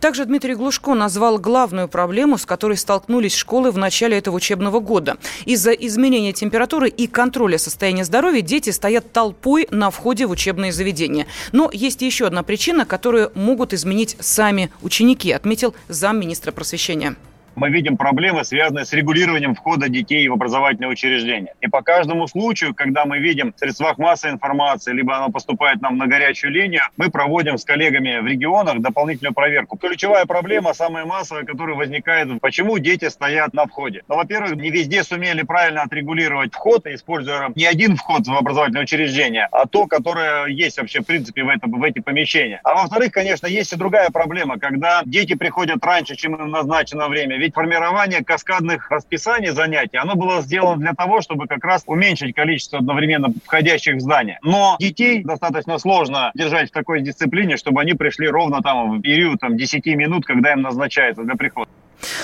[0.00, 5.16] Также Дмитрий Глушко назвал главную проблему, с которой столкнулись школы в начале этого учебного года.
[5.44, 11.26] Из-за изменения температуры и контроля состояния здоровья дети стоят толпой на входе в учебные заведения.
[11.52, 17.16] Но есть еще одна причина, которую могут изменить сами ученики, отметил замминистра просвещения
[17.56, 21.54] мы видим проблемы, связанные с регулированием входа детей в образовательные учреждения.
[21.60, 25.96] И по каждому случаю, когда мы видим в средствах массовой информации, либо она поступает нам
[25.96, 29.76] на горячую линию, мы проводим с коллегами в регионах дополнительную проверку.
[29.76, 34.02] Ключевая проблема, самая массовая, которая возникает, почему дети стоят на входе.
[34.08, 39.48] Ну, во-первых, не везде сумели правильно отрегулировать вход, используя не один вход в образовательное учреждение,
[39.52, 42.60] а то, которое есть вообще в принципе в, это, в эти помещения.
[42.64, 47.36] А во-вторых, конечно, есть и другая проблема, когда дети приходят раньше, чем им назначено время
[47.44, 52.78] Ведь формирование каскадных расписаний занятий, оно было сделано для того, чтобы как раз уменьшить количество
[52.78, 54.38] одновременно входящих в здание.
[54.42, 59.40] Но детей достаточно сложно держать в такой дисциплине, чтобы они пришли ровно там в период
[59.40, 61.68] там, 10 минут, когда им назначается для прихода.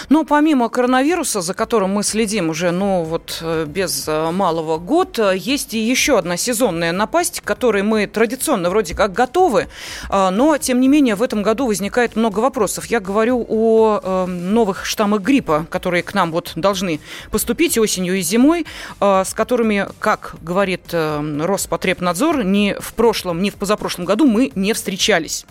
[0.08, 5.18] Но помимо коронавируса, за которым мы следим уже, ну, вот э, без э, малого год,
[5.18, 9.68] э, есть и еще одна сезонная напасть, к которой мы традиционно вроде как готовы,
[10.10, 12.86] но, тем не менее, в этом году возникает много вопросов.
[12.86, 18.66] Я говорю о новых штаммах гриппа, которые к нам вот должны поступить осенью и зимой,
[19.00, 25.44] с которыми, как говорит Роспотребнадзор, ни в прошлом, ни в позапрошлом году мы не встречались.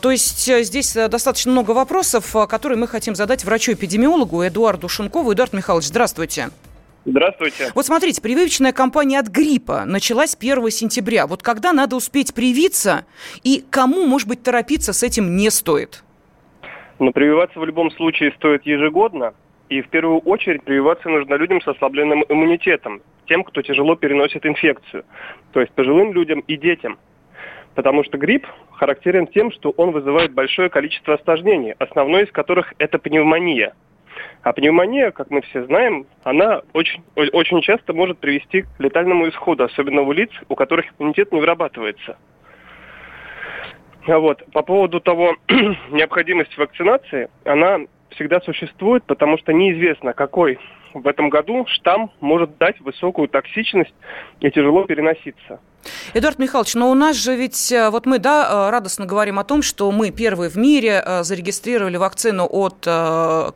[0.00, 5.32] То есть здесь достаточно много вопросов, которые мы хотим задать врачу-эпидемиологу Эдуарду Шункову.
[5.32, 6.50] Эдуард Михайлович, здравствуйте.
[7.04, 7.70] Здравствуйте.
[7.74, 11.26] Вот смотрите, прививочная кампания от гриппа началась 1 сентября.
[11.26, 13.04] Вот когда надо успеть привиться
[13.42, 16.02] и кому, может быть, торопиться с этим не стоит?
[16.98, 19.34] Но прививаться в любом случае стоит ежегодно.
[19.68, 25.04] И в первую очередь прививаться нужно людям с ослабленным иммунитетом, тем, кто тяжело переносит инфекцию,
[25.52, 26.98] то есть пожилым людям и детям.
[27.74, 32.98] Потому что грипп характерен тем, что он вызывает большое количество осложнений, основной из которых это
[32.98, 33.74] пневмония.
[34.42, 39.64] А пневмония, как мы все знаем, она очень, очень часто может привести к летальному исходу,
[39.64, 42.16] особенно у лиц, у которых иммунитет не вырабатывается.
[44.06, 44.44] А вот.
[44.52, 45.36] По поводу того,
[45.90, 50.58] необходимости вакцинации, она всегда существует, потому что неизвестно, какой
[50.92, 53.94] в этом году штамм может дать высокую токсичность
[54.40, 55.60] и тяжело переноситься.
[56.14, 59.44] Эдуард Михайлович, но у нас же ведь, э, вот мы, да, э, радостно говорим о
[59.44, 62.84] том, что мы первые в мире э, зарегистрировали вакцину от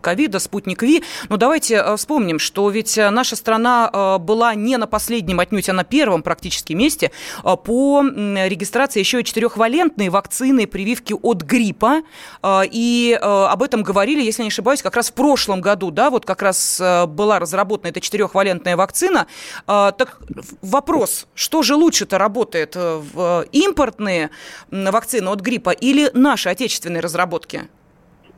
[0.01, 1.03] ковида, спутник Ви.
[1.29, 6.23] Но давайте вспомним, что ведь наша страна была не на последнем, отнюдь, а на первом
[6.23, 7.11] практически месте
[7.43, 12.03] по регистрации еще и четырехвалентной вакцины прививки от гриппа.
[12.47, 16.43] И об этом говорили, если не ошибаюсь, как раз в прошлом году, да, вот как
[16.43, 19.27] раз была разработана эта четырехвалентная вакцина.
[19.67, 20.19] Так
[20.63, 24.31] вопрос, что же лучше-то работает, э, в импортные
[24.71, 27.63] вакцины от гриппа или наши отечественные разработки?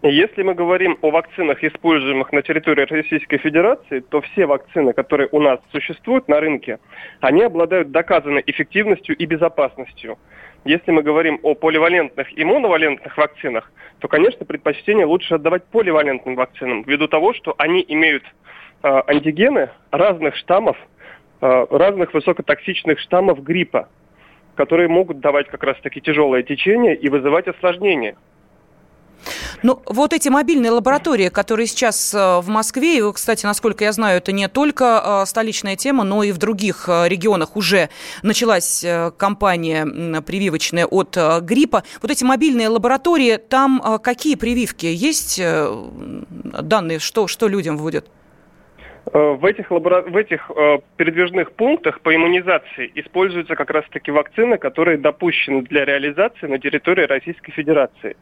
[0.03, 5.41] Если мы говорим о вакцинах, используемых на территории Российской Федерации, то все вакцины, которые у
[5.41, 6.79] нас существуют на рынке,
[7.21, 10.19] они обладают доказанной эффективностью и безопасностью.
[10.65, 16.83] Если мы говорим о поливалентных и моновалентных вакцинах, то, конечно, предпочтение лучше отдавать поливалентным вакцинам,
[16.85, 21.00] ввиду того, что они имеют э, антигены разных штаммов Э,
[21.41, 23.89] разных высокотоксичных штаммов гриппа,
[24.55, 28.17] которые могут давать как раз-таки тяжелое течение и вызывать осложнения.
[29.63, 34.17] Ну, вот эти мобильные лаборатории, которые сейчас э, в Москве, и, кстати, насколько я знаю,
[34.17, 37.91] это не только э, столичная тема, но и в других регионах уже
[38.23, 38.85] началась
[39.19, 41.83] кампания прививочная от гриппа.
[42.01, 44.87] Вот эти мобильные лаборатории, там какие прививки?
[44.87, 48.09] Есть данные, что, что людям вводят?
[49.13, 50.03] Э, в этих, лабора...
[50.03, 56.47] в этих э, передвижных пунктах по иммунизации используются как раз-таки вакцины, которые допущены для реализации
[56.47, 58.17] на территории Российской Федерации.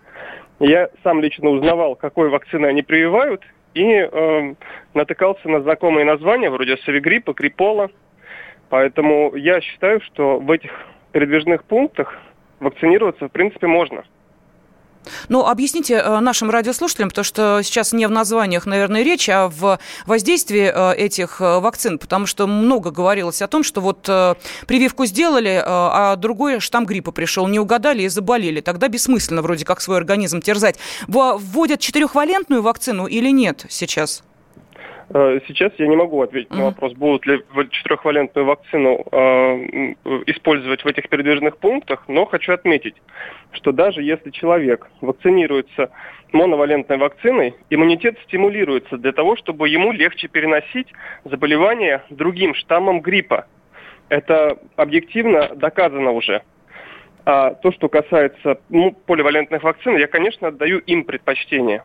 [0.60, 3.42] Я сам лично узнавал, какой вакцины они прививают,
[3.74, 4.54] и э,
[4.94, 7.90] натыкался на знакомые названия, вроде Савигриппа, Крипола.
[8.70, 10.70] Поэтому я считаю, что в этих
[11.12, 12.16] передвижных пунктах
[12.60, 14.04] вакцинироваться, в принципе, можно.
[15.28, 19.78] Ну, объясните э, нашим радиослушателям, потому что сейчас не в названиях, наверное, речь, а в
[20.06, 24.08] воздействии э, этих э, вакцин, потому что много говорилось о том, что вот
[24.66, 28.60] прививку сделали, а другой штамм гриппа пришел, не угадали и заболели.
[28.60, 30.76] Тогда бессмысленно вроде как свой организм терзать.
[31.06, 34.22] Вводят четырехвалентную вакцину или нет сейчас?
[35.10, 39.16] Э, сейчас я не могу ответить на вопрос, будут ли четырехвалентную вакцину э,
[40.26, 42.94] использовать в этих передвижных пунктах, но хочу отметить,
[43.52, 45.90] что даже если человек вакцинируется
[46.32, 50.92] моновалентной вакциной, иммунитет стимулируется для того, чтобы ему легче переносить
[51.24, 53.46] заболевание другим штаммом гриппа.
[54.10, 56.42] Это объективно доказано уже.
[57.24, 61.82] А то, что касается ну, поливалентных вакцин, я, конечно, отдаю им предпочтение.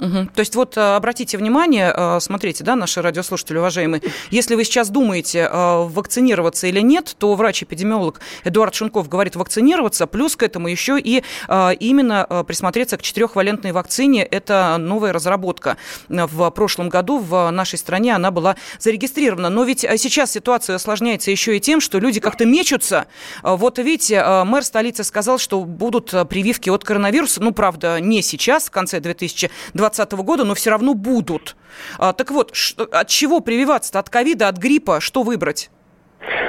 [0.00, 0.30] Угу.
[0.34, 4.88] То есть вот э, обратите внимание, э, смотрите, да, наши радиослушатели уважаемые, если вы сейчас
[4.88, 10.98] думаете, э, вакцинироваться или нет, то врач-эпидемиолог Эдуард Шунков говорит вакцинироваться, плюс к этому еще
[10.98, 14.22] и именно присмотреться к четырехвалентной вакцине.
[14.22, 15.76] Это новая разработка.
[16.08, 19.50] В прошлом году в нашей стране она была зарегистрирована.
[19.50, 23.06] Но ведь сейчас ситуация осложняется еще и тем, что люди как-то мечутся.
[23.42, 27.42] Вот видите, мэр столицы сказал, что будут прививки от коронавируса.
[27.42, 31.56] Ну, правда, не сейчас, в конце 2020 2020 года, но все равно будут.
[31.98, 32.52] А, так вот,
[32.92, 33.98] от чего прививаться-то?
[33.98, 35.00] От ковида, от гриппа?
[35.00, 35.70] Что выбрать?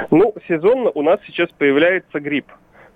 [0.10, 2.48] Ну, сезонно у нас сейчас появляется грипп.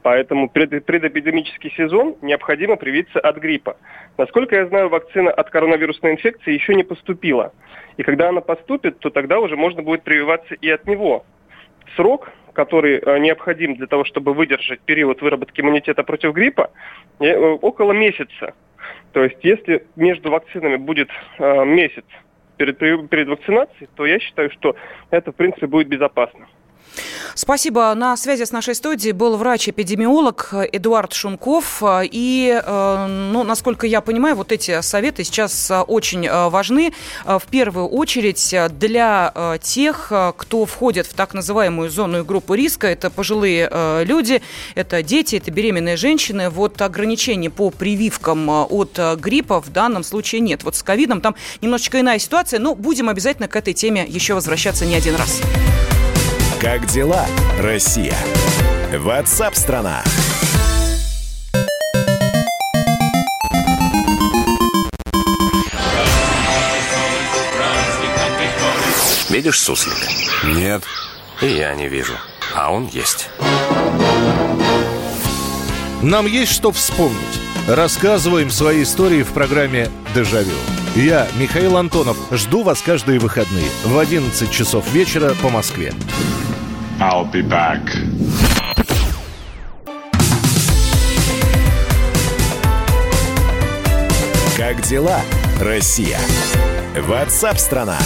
[0.01, 3.77] Поэтому пред, предэпидемический сезон необходимо привиться от гриппа.
[4.19, 7.53] Насколько я знаю, вакцина от коронавирусной инфекции еще не поступила.
[7.97, 11.25] И когда она поступит, то тогда уже можно будет прививаться и от него.
[11.95, 16.69] Срок, который э, необходим для того, чтобы выдержать период выработки иммунитета против гриппа,
[17.19, 18.53] э, около месяца.
[19.15, 21.07] То есть если между вакцинами будет
[21.39, 22.03] э, месяц
[22.57, 24.75] перед, перед вакцинацией, то я считаю, что
[25.09, 26.49] это, в принципе, будет безопасно.
[27.35, 27.93] Спасибо.
[27.95, 31.83] На связи с нашей студией был врач-эпидемиолог Эдуард Шунков.
[32.03, 36.93] И, э, ну, насколько я понимаю, вот эти советы сейчас э, очень э, важны.
[37.25, 42.87] В первую очередь для тех, кто входит в так называемую зону и группу риска.
[42.87, 43.69] Это пожилые
[44.05, 44.41] люди,
[44.75, 46.49] это дети, это беременные женщины.
[46.49, 50.63] Вот ограничений по прививкам от гриппа в данном случае нет.
[50.63, 54.85] Вот с ковидом там немножечко иная ситуация, но будем обязательно к этой теме еще возвращаться
[54.85, 55.41] не один раз.
[56.59, 57.25] Как дела,
[57.59, 58.15] Россия?
[58.93, 60.03] Ватсап-страна!
[69.29, 70.07] Видишь суслика?
[70.45, 70.83] Нет.
[71.41, 72.13] И я не вижу.
[72.55, 73.29] А он есть.
[76.01, 77.44] Нам есть что вспомнить.
[77.67, 80.53] Рассказываем свои истории в программе «Дежавю».
[80.95, 85.91] Я, Михаил Антонов, жду вас каждые выходные в 11 часов вечера по Москве.
[86.99, 87.81] I'll be back.
[94.55, 95.19] Как дела,
[95.59, 96.19] Россия?
[96.95, 97.97] Ватсап-страна!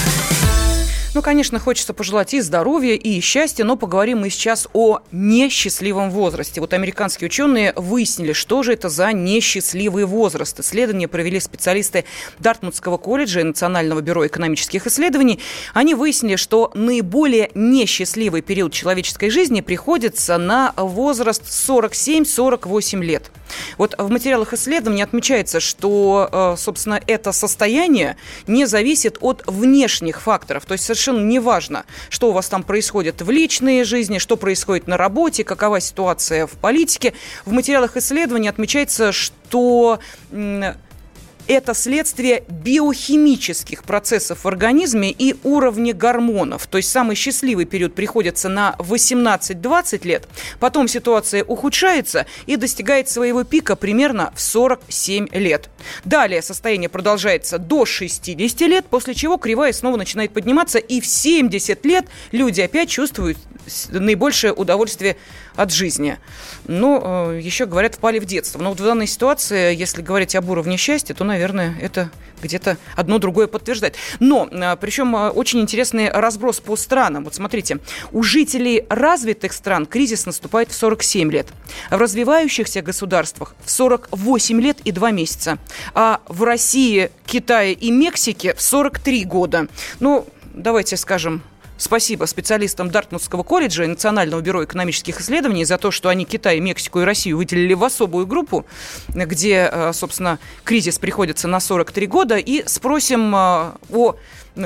[1.15, 6.61] Ну, конечно, хочется пожелать и здоровья, и счастья, но поговорим мы сейчас о несчастливом возрасте.
[6.61, 10.59] Вот американские ученые выяснили, что же это за несчастливый возраст.
[10.59, 12.05] Исследование провели специалисты
[12.37, 15.39] Дартмутского колледжа и Национального бюро экономических исследований.
[15.73, 23.31] Они выяснили, что наиболее несчастливый период человеческой жизни приходится на возраст 47-48 лет.
[23.79, 30.65] Вот в материалах исследования отмечается, что, э, собственно, это состояние не зависит от внешних факторов.
[30.65, 34.97] То есть совершенно неважно, что у вас там происходит в личной жизни, что происходит на
[34.97, 37.13] работе, какова ситуация в политике.
[37.45, 39.99] В материалах исследования отмечается, что
[41.49, 46.67] это следствие биохимических процессов в организме и уровня гормонов.
[46.67, 50.27] То есть самый счастливый период приходится на 18-20 лет,
[50.59, 55.69] потом ситуация ухудшается и достигает своего пика примерно в 47 лет.
[56.05, 61.83] Далее состояние продолжается до 60 лет, после чего кривая снова начинает подниматься, и в 70
[61.85, 63.39] лет люди опять чувствуют
[63.89, 65.17] наибольшее удовольствие
[65.55, 66.17] от жизни.
[66.67, 68.59] Но э, еще говорят, впали в детство.
[68.59, 72.11] Но вот в данной ситуации, если говорить об уровне счастья, то, наверное, это
[72.41, 73.95] где-то одно другое подтверждает.
[74.19, 77.25] Но, э, причем э, очень интересный разброс по странам.
[77.25, 77.79] Вот смотрите,
[78.11, 81.47] у жителей развитых стран кризис наступает в 47 лет,
[81.89, 85.57] в развивающихся государствах в 48 лет и 2 месяца,
[85.93, 89.67] а в России, Китае и Мексике в 43 года.
[89.99, 91.43] Ну, давайте скажем,
[91.79, 96.99] Спасибо специалистам Дартмутского колледжа и Национального бюро экономических исследований за то, что они Китай, Мексику
[96.99, 98.65] и Россию выделили в особую группу,
[99.07, 102.35] где, э, собственно, кризис приходится на 43 года.
[102.35, 104.15] И спросим э, о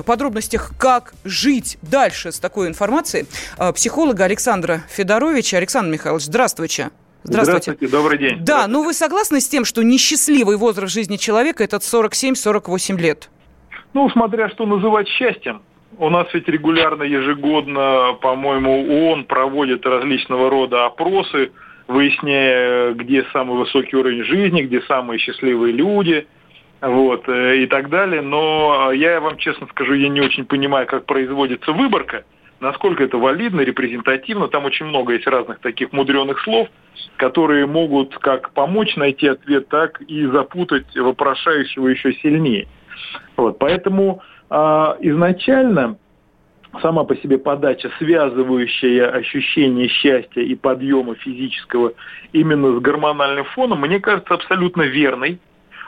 [0.07, 3.27] подробностях, как жить дальше с такой информацией,
[3.59, 5.57] э, психолога Александра Федоровича.
[5.57, 6.89] Александр Михайлович, здравствуйте.
[7.21, 7.73] Здравствуйте.
[7.73, 8.43] Здравствуйте, добрый день.
[8.43, 13.29] Да, ну вы согласны с тем, что несчастливый возраст жизни человека– это 47-48 лет?
[13.93, 15.61] Ну, смотря что называть счастьем.
[15.97, 21.51] У нас ведь регулярно, ежегодно, по-моему, ООН проводит различного рода опросы,
[21.87, 26.27] выясняя, где самый высокий уровень жизни, где самые счастливые люди,
[26.81, 28.21] вот, э, и так далее.
[28.21, 32.23] Но я вам честно скажу, я не очень понимаю, как производится выборка,
[32.59, 34.47] насколько это валидно, репрезентативно.
[34.47, 36.69] Там очень много есть разных таких мудреных слов,
[37.17, 42.67] которые могут как помочь найти ответ, так и запутать вопрошающего еще сильнее.
[43.35, 44.21] Вот, поэтому
[45.01, 45.97] изначально
[46.81, 51.93] сама по себе подача, связывающая ощущение счастья и подъема физического
[52.31, 55.39] именно с гормональным фоном, мне кажется абсолютно верной,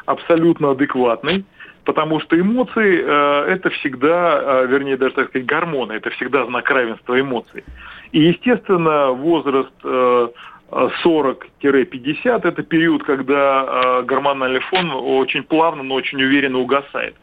[0.05, 1.45] абсолютно адекватной,
[1.83, 6.69] потому что эмоции э, это всегда, э, вернее даже так сказать, гормоны, это всегда знак
[6.69, 7.63] равенства эмоций.
[8.11, 10.27] И, естественно, возраст э,
[10.71, 17.15] 40-50 это период, когда э, гормональный фон очень плавно, но очень уверенно угасает.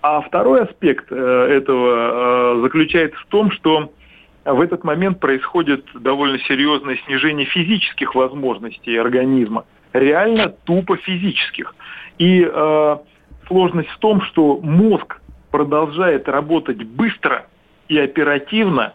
[0.00, 3.92] А второй аспект э, этого э, заключается в том, что
[4.44, 11.74] в этот момент происходит довольно серьезное снижение физических возможностей организма, реально тупо физических.
[12.18, 12.96] И э,
[13.48, 15.20] сложность в том, что мозг
[15.50, 17.46] продолжает работать быстро
[17.88, 18.94] и оперативно,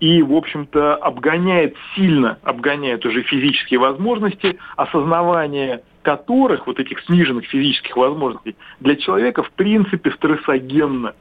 [0.00, 7.96] и, в общем-то, обгоняет сильно, обгоняет уже физические возможности, осознавание которых, вот этих сниженных физических
[7.96, 11.14] возможностей, для человека в принципе стрессогенно.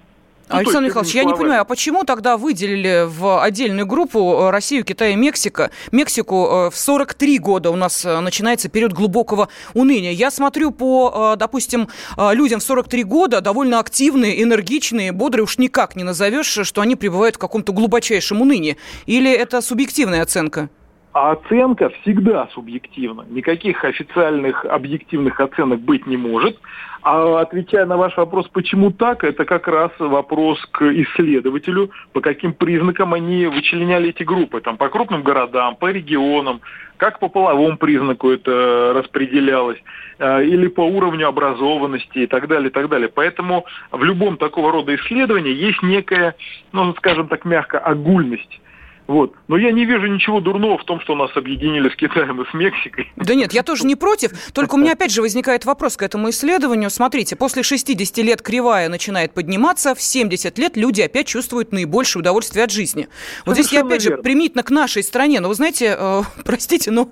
[0.50, 4.84] Ну, Александр Михайлович, я не понимаю, а почему тогда выделили в отдельную группу э, Россию,
[4.84, 5.72] Китай и Мексика?
[5.92, 10.12] Мексику э, в 43 года у нас э, начинается период глубокого уныния.
[10.12, 16.04] Я смотрю по, допустим, людям в 43 года, довольно активные, энергичные, бодрые, уж никак не
[16.04, 18.78] назовешь, что они пребывают в каком-то глубочайшем унынии.
[19.06, 20.70] Или это субъективная оценка?
[21.14, 23.24] А оценка всегда субъективна.
[23.30, 26.60] Никаких официальных объективных оценок быть не может.
[27.04, 32.54] А отвечая на ваш вопрос, почему так, это как раз вопрос к исследователю, по каким
[32.54, 34.60] признакам они вычленяли эти группы.
[34.62, 36.62] Там, по крупным городам, по регионам,
[36.98, 39.78] как по половому признаку это распределялось,
[40.18, 43.10] э, или по уровню образованности и так далее, и так далее.
[43.14, 46.36] Поэтому в любом такого рода исследовании есть некая,
[46.72, 48.62] ну, скажем так, мягко, огульность
[49.08, 49.34] вот.
[49.48, 52.54] Но я не вижу ничего дурного в том, что нас объединили с Китаем и с
[52.54, 53.12] Мексикой.
[53.18, 54.32] Да нет, я тоже не против.
[54.54, 56.90] Только у меня опять же возникает вопрос к этому исследованию.
[56.90, 62.64] Смотрите, после 60 лет кривая начинает подниматься, в 70 лет люди опять чувствуют наибольшее удовольствие
[62.64, 63.08] от жизни.
[63.46, 64.18] Вот здесь я опять верно.
[64.18, 65.40] же примитно к нашей стране.
[65.42, 67.10] Но вы знаете, э, простите, но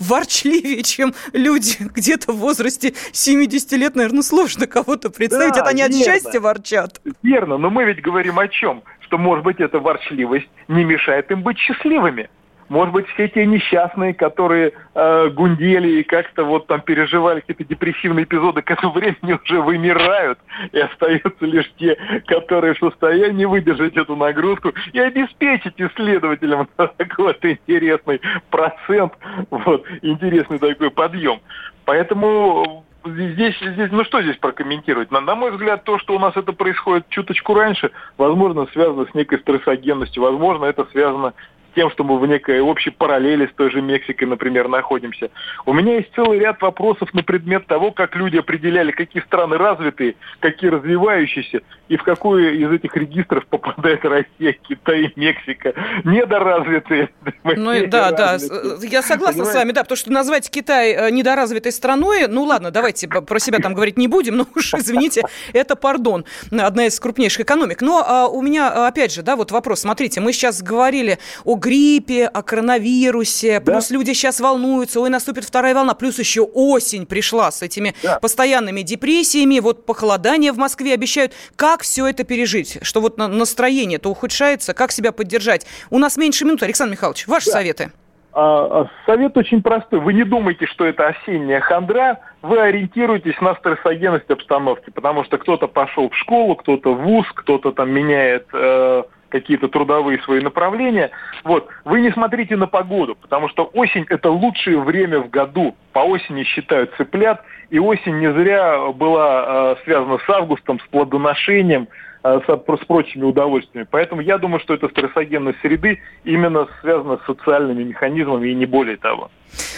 [0.00, 5.54] ворчливее, чем люди где-то в возрасте 70 лет, наверное, сложно кого-то представить.
[5.54, 5.96] Да, Это они верно.
[5.96, 7.00] от счастья ворчат.
[7.22, 8.82] Верно, но мы ведь говорим о чем?
[9.06, 12.28] Что, может быть, эта ворчливость не мешает им быть счастливыми.
[12.68, 18.24] Может быть, все те несчастные, которые э, гундели и как-то вот там переживали какие-то депрессивные
[18.24, 20.38] эпизоды, к этому времени уже вымирают,
[20.72, 21.96] и остаются лишь те,
[22.26, 29.12] которые в состоянии выдержать эту нагрузку и обеспечить исследователям такой вот интересный процент,
[29.50, 31.40] вот, интересный такой подъем.
[31.84, 35.10] Поэтому здесь, здесь, ну что здесь прокомментировать?
[35.10, 39.14] На, на мой взгляд, то, что у нас это происходит чуточку раньше, возможно, связано с
[39.14, 41.34] некой стрессогенностью, возможно, это связано
[41.74, 45.30] тем, что мы в некой общей параллели с той же Мексикой, например, находимся.
[45.66, 50.16] У меня есть целый ряд вопросов на предмет того, как люди определяли, какие страны развитые,
[50.40, 55.74] какие развивающиеся, и в какую из этих регистров попадает Россия, Китай, Мексика.
[56.04, 57.10] Недоразвитые.
[57.44, 58.38] Ну да, да,
[58.82, 59.44] я согласна Понимаете?
[59.44, 63.58] с вами, да, потому что назвать Китай э, недоразвитой страной, ну ладно, давайте про себя
[63.58, 65.22] там говорить не будем, но уж извините,
[65.52, 67.82] это пардон, одна из крупнейших экономик.
[67.82, 72.26] Но а, у меня, опять же, да, вот вопрос, смотрите, мы сейчас говорили о гриппе,
[72.26, 73.72] о коронавирусе, да?
[73.72, 78.18] плюс люди сейчас волнуются, ой, наступит вторая волна, плюс еще осень пришла с этими да.
[78.20, 81.32] постоянными депрессиями, вот похолодание в Москве обещают.
[81.56, 82.78] Как все это пережить?
[82.82, 85.66] Что вот настроение-то ухудшается, как себя поддержать?
[85.90, 86.66] У нас меньше минуты.
[86.66, 87.52] Александр Михайлович, ваши да.
[87.52, 87.92] советы.
[88.32, 90.00] А, а, совет очень простой.
[90.00, 95.68] Вы не думайте, что это осенняя хандра, вы ориентируйтесь на стрессогенность обстановки, потому что кто-то
[95.68, 99.04] пошел в школу, кто-то в ВУЗ, кто-то там меняет э,
[99.34, 101.10] какие-то трудовые свои направления.
[101.42, 101.66] Вот.
[101.84, 105.74] Вы не смотрите на погоду, потому что осень– это лучшее время в году.
[105.92, 111.88] По осени считают цыплят, и осень не зря была э, связана с августом, с плодоношением,
[112.22, 113.88] э, с, с прочими удовольствиями.
[113.90, 118.98] Поэтому я думаю, что эта стрессогенность среды именно связана с социальными механизмами и не более
[118.98, 119.32] того.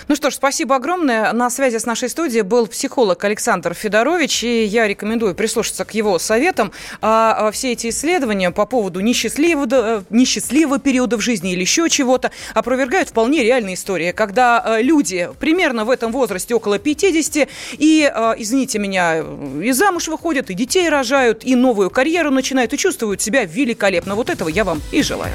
[0.08, 1.32] Ну что ж, спасибо огромное.
[1.32, 6.18] На связи с нашей студией был психолог Александр Федорович, и я рекомендую прислушаться к его
[6.18, 6.72] советам.
[7.00, 11.88] А, а все эти исследования по поводу несчастливого, э, несчастливого периода в жизни или еще
[11.88, 18.10] чего-то опровергают вполне реальные истории, когда э, люди примерно в этом возрасте около 50 и,
[18.12, 19.24] э, извините меня,
[19.62, 24.14] и замуж выходят, и детей рожают, и новую карьеру начинают, и чувствуют себя великолепно.
[24.14, 25.32] Вот этого я вам и желаю.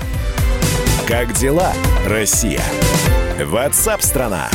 [1.08, 1.74] Как дела,
[2.08, 2.62] Россия?
[3.46, 4.50] WhatsApp страна.